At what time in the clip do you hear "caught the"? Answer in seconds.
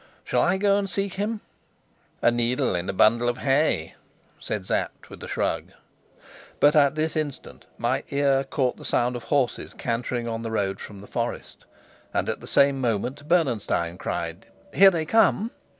8.43-8.83